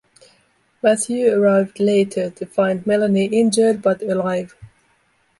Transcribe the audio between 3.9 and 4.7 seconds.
alive.